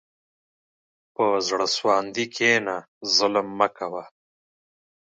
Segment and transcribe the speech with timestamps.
[1.15, 2.75] په زړه سواندي کښېنه،
[3.15, 4.03] ظلم مه کوه.